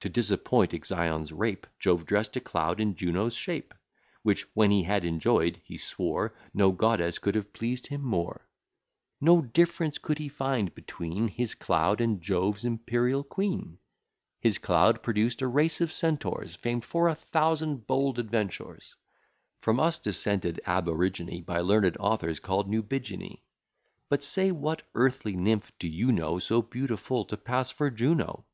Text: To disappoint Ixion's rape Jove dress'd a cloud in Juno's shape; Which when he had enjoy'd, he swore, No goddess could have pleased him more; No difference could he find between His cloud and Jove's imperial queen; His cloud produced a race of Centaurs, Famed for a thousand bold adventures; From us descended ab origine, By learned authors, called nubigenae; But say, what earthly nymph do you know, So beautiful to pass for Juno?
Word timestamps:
To 0.00 0.10
disappoint 0.10 0.74
Ixion's 0.74 1.32
rape 1.32 1.66
Jove 1.78 2.04
dress'd 2.04 2.36
a 2.36 2.40
cloud 2.40 2.78
in 2.78 2.94
Juno's 2.94 3.32
shape; 3.32 3.72
Which 4.22 4.42
when 4.54 4.70
he 4.70 4.82
had 4.82 5.02
enjoy'd, 5.02 5.62
he 5.64 5.78
swore, 5.78 6.34
No 6.52 6.72
goddess 6.72 7.18
could 7.18 7.34
have 7.36 7.54
pleased 7.54 7.86
him 7.86 8.02
more; 8.02 8.50
No 9.18 9.40
difference 9.40 9.96
could 9.96 10.18
he 10.18 10.28
find 10.28 10.74
between 10.74 11.28
His 11.28 11.54
cloud 11.54 12.02
and 12.02 12.20
Jove's 12.20 12.66
imperial 12.66 13.24
queen; 13.24 13.78
His 14.42 14.58
cloud 14.58 15.02
produced 15.02 15.40
a 15.40 15.46
race 15.46 15.80
of 15.80 15.90
Centaurs, 15.90 16.54
Famed 16.54 16.84
for 16.84 17.08
a 17.08 17.14
thousand 17.14 17.86
bold 17.86 18.18
adventures; 18.18 18.94
From 19.62 19.80
us 19.80 19.98
descended 19.98 20.60
ab 20.66 20.84
origine, 20.86 21.46
By 21.46 21.60
learned 21.60 21.96
authors, 21.98 22.40
called 22.40 22.68
nubigenae; 22.68 23.40
But 24.10 24.22
say, 24.22 24.52
what 24.52 24.82
earthly 24.94 25.34
nymph 25.34 25.72
do 25.78 25.88
you 25.88 26.12
know, 26.12 26.38
So 26.38 26.60
beautiful 26.60 27.24
to 27.24 27.38
pass 27.38 27.70
for 27.70 27.90
Juno? 27.90 28.44